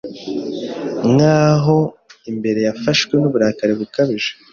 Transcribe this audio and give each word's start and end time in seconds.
Nkaho 1.13 1.77
imbere 2.29 2.59
yafashwe 2.67 3.13
nuburakari 3.17 3.73
bukabije 3.79 4.31